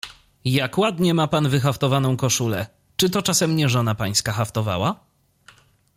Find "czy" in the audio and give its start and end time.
2.97-3.09